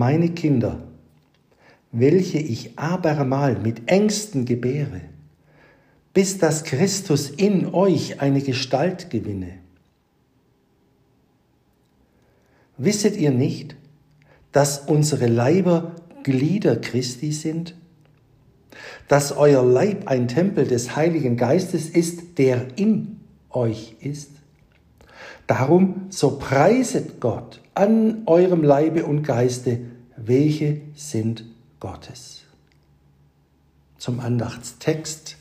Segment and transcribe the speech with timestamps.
[0.00, 0.80] meine Kinder,
[1.92, 5.02] welche ich abermal mit Ängsten gebäre,
[6.14, 9.58] bis dass Christus in euch eine Gestalt gewinne.
[12.78, 13.76] Wisset ihr nicht,
[14.52, 17.74] dass unsere Leiber Glieder Christi sind?
[19.06, 24.30] Dass euer Leib ein Tempel des Heiligen Geistes ist, der in euch ist?
[25.46, 29.80] Darum so preiset Gott an eurem Leibe und Geiste,
[30.26, 31.44] welche sind
[31.78, 32.42] Gottes.
[33.98, 35.36] Zum Andachtstext.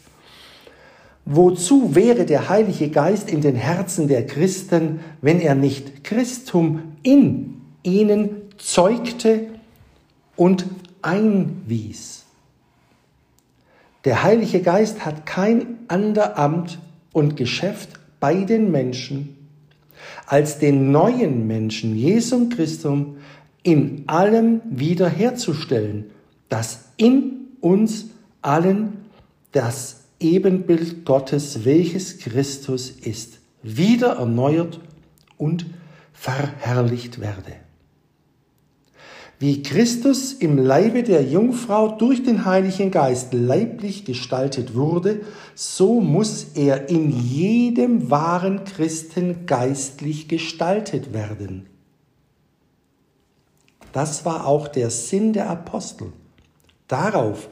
[1.25, 7.61] Wozu wäre der Heilige Geist in den Herzen der Christen, wenn er nicht Christum in
[7.83, 9.47] ihnen zeugte
[10.35, 10.65] und
[11.01, 12.25] einwies?
[14.05, 16.79] Der Heilige Geist hat kein ander Amt
[17.11, 19.35] und Geschäft bei den Menschen,
[20.25, 23.17] als den neuen Menschen, Jesum Christum,
[23.63, 26.11] in allem wiederherzustellen,
[26.47, 28.07] das in uns
[28.41, 28.97] allen
[29.51, 34.79] das Ebenbild Gottes, welches Christus ist, wieder erneuert
[35.37, 35.65] und
[36.13, 37.53] verherrlicht werde.
[39.41, 45.21] Wie Christus im Leibe der Jungfrau durch den Heiligen Geist leiblich gestaltet wurde,
[45.55, 51.68] so muss er in jedem wahren Christen geistlich gestaltet werden.
[53.91, 56.11] Das war auch der Sinn der Apostel.
[56.87, 57.49] Darauf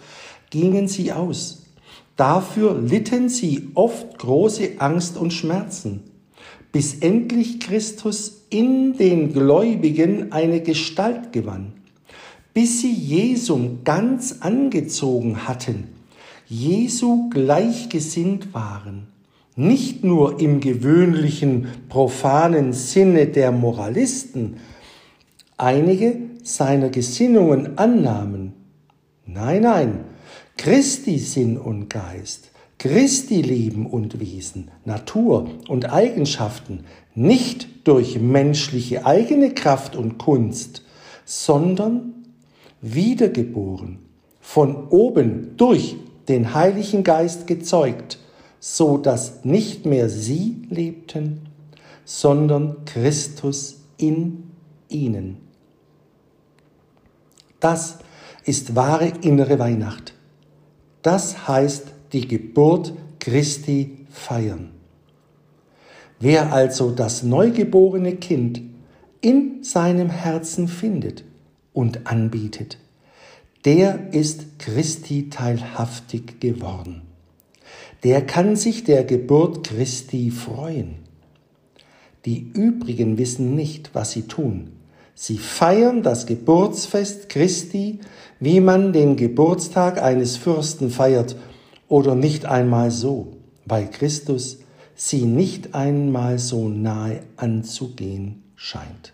[0.50, 1.64] gingen sie aus.
[2.16, 6.04] Dafür litten sie oft große Angst und Schmerzen,
[6.72, 11.74] bis endlich Christus in den Gläubigen eine Gestalt gewann,
[12.54, 15.90] bis sie Jesum ganz angezogen hatten,
[16.48, 19.08] Jesu gleichgesinnt waren,
[19.56, 24.58] nicht nur im gewöhnlichen profanen Sinne der Moralisten,
[25.58, 28.54] einige seiner Gesinnungen annahmen.
[29.26, 30.00] Nein, nein,
[30.56, 36.86] Christi Sinn und Geist, Christi Leben und Wesen, Natur und Eigenschaften
[37.16, 40.84] nicht durch menschliche eigene Kraft und Kunst,
[41.26, 42.14] sondern
[42.82, 44.00] wiedergeboren,
[44.40, 45.96] von oben durch
[46.28, 48.20] den Heiligen Geist gezeugt,
[48.60, 51.42] so dass nicht mehr sie lebten,
[52.06, 54.44] sondern Christus in
[54.90, 55.47] ihnen.
[57.60, 58.00] Das
[58.46, 60.14] ist wahre innere Weihnacht.
[61.02, 64.72] Das heißt die Geburt Christi feiern.
[66.20, 68.62] Wer also das neugeborene Kind
[69.22, 71.24] in seinem Herzen findet
[71.74, 72.78] und anbietet,
[73.66, 77.02] der ist Christi teilhaftig geworden.
[78.04, 80.96] Der kann sich der Geburt Christi freuen.
[82.26, 84.72] Die übrigen wissen nicht, was sie tun.
[85.20, 88.02] Sie feiern das Geburtsfest Christi,
[88.40, 91.36] wie man den Geburtstag eines Fürsten feiert,
[91.88, 94.60] oder nicht einmal so, weil Christus
[94.94, 99.14] sie nicht einmal so nahe anzugehen scheint.